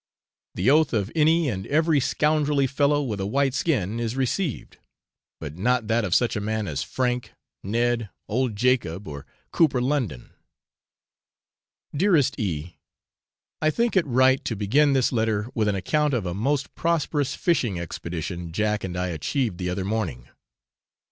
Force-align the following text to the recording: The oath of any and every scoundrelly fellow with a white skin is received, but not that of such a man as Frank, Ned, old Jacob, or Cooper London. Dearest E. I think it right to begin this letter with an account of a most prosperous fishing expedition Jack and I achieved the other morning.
The 0.55 0.71
oath 0.71 0.93
of 0.93 1.11
any 1.13 1.47
and 1.47 1.67
every 1.67 1.99
scoundrelly 1.99 2.65
fellow 2.65 3.03
with 3.03 3.19
a 3.19 3.27
white 3.27 3.53
skin 3.53 3.99
is 3.99 4.15
received, 4.15 4.77
but 5.39 5.55
not 5.57 5.85
that 5.89 6.03
of 6.03 6.15
such 6.15 6.35
a 6.35 6.41
man 6.41 6.67
as 6.67 6.81
Frank, 6.81 7.33
Ned, 7.63 8.09
old 8.27 8.55
Jacob, 8.55 9.07
or 9.07 9.27
Cooper 9.51 9.79
London. 9.79 10.31
Dearest 11.95 12.33
E. 12.39 12.77
I 13.61 13.69
think 13.69 13.95
it 13.95 14.07
right 14.07 14.43
to 14.43 14.55
begin 14.55 14.93
this 14.93 15.11
letter 15.11 15.51
with 15.53 15.67
an 15.67 15.75
account 15.75 16.15
of 16.15 16.25
a 16.25 16.33
most 16.33 16.73
prosperous 16.73 17.35
fishing 17.35 17.79
expedition 17.79 18.51
Jack 18.51 18.83
and 18.83 18.97
I 18.97 19.09
achieved 19.09 19.59
the 19.59 19.69
other 19.69 19.85
morning. 19.85 20.29